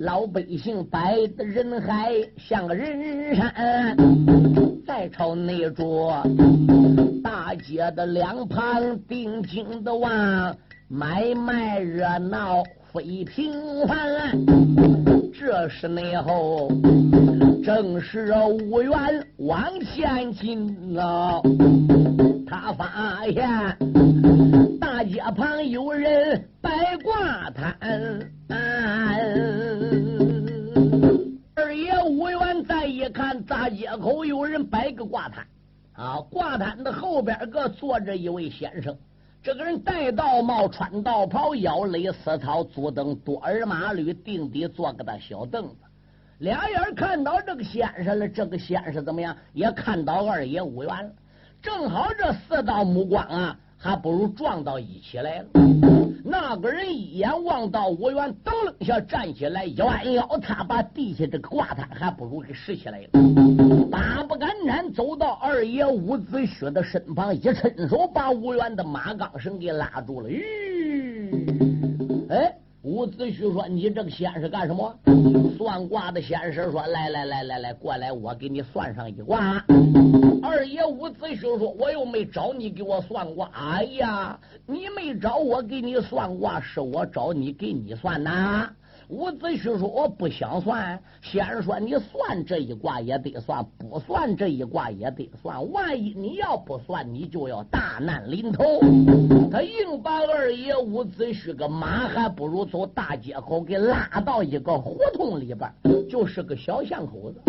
[0.00, 3.96] 老百姓摆的人海像个人山，
[4.86, 6.22] 再朝内桌
[7.22, 10.56] 大街的两旁定睛的望，
[10.88, 14.30] 买卖热闹非平凡。
[15.32, 16.70] 这时内后
[17.64, 18.32] 正是
[18.70, 18.92] 五元
[19.38, 21.83] 往前进啊，他
[22.72, 23.76] 发现
[24.80, 27.76] 大街旁有人摆挂摊。
[31.54, 35.46] 二爷无缘再一看大街口有人摆个挂摊，
[35.94, 38.96] 啊，挂摊的后边个坐着一位先生。
[39.42, 45.76] 这个人戴道帽，穿道袍，腰勒丝绦，足蹬多尔马履，定底坐个大小凳子。
[46.38, 49.36] 俩眼看到这个先生了，这个先生怎么样？
[49.52, 51.10] 也看到二爷五元了。
[51.64, 55.46] 正好这四道目光啊，还不如撞到一起来了。
[56.22, 63.08] 那个人一眼望到吴元，噔楞下站起来，一弯腰，他把地下这个挂毯还不如给拾起来了。
[63.90, 70.28] 打不敢战，走到二爷伍子胥的身旁，一伸手把吴元的马钢绳给拉住了。
[70.28, 71.80] 吁，
[72.94, 74.96] 伍子胥说：“你这个先生干什么？”
[75.58, 79.60] 算卦的先生说：“来来来来来，过来，我给你算上一卦。”
[80.40, 83.50] 二爷伍子胥说：“我又没找你给我算卦。
[83.52, 88.70] 哎呀，你没找我给你算卦，是我找你给你算呐。”
[89.14, 95.70] 伍子胥说：“我不想算。”先说：“你算这一卦也得算，不算这一卦也得算。
[95.70, 98.64] 万一你要不算，你就要大难临头。”
[99.52, 105.72] 他硬把二爷伍子胥个马还不如走大街口，给拉到一个胡同里边，
[106.10, 107.40] 就是个小巷口子。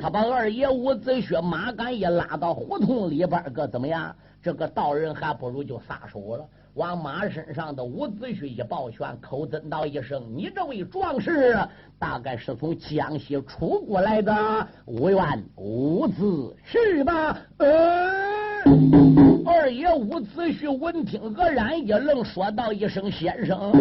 [0.00, 4.14] 他把二爷伍子胥马杆一拉到胡同里边，个怎么样？
[4.42, 6.44] 这个道人还不如就撒手了。
[6.74, 11.56] 往马身上的伍子胥一抱拳，口尊道一声：“你这位壮士，
[11.98, 17.38] 大概是从江西出过来的无缘伍子胥吧？”
[19.44, 23.72] 二爷伍子胥闻听愕然，一愣，说道一声：“先生，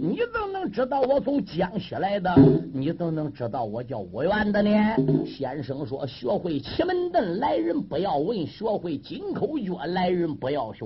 [0.00, 2.34] 你怎能知道我从江西来的？
[2.72, 4.70] 你怎能知道我叫伍元的呢？”
[5.26, 10.84] 先生说：“学会奇门遁来人不要问，学会金口诀来人不要学。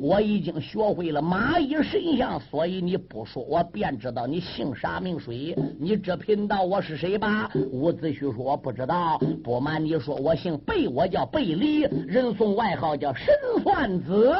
[0.00, 5.56] 我已经学会了马衣神像，所以你不说，我便知道你姓啥名谁。
[5.78, 9.20] 你只贫道我是谁吧？”伍子胥说：“我不知道。
[9.42, 14.34] 不瞒你说，我姓贝，我叫贝离，人送外号叫神。”算子。